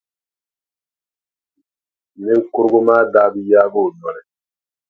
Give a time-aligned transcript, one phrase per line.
[2.23, 4.21] Niŋkurugu maa daa bi yaagi o noli.